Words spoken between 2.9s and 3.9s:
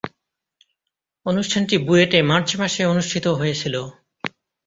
অনুষ্ঠিত হয়েছিলো।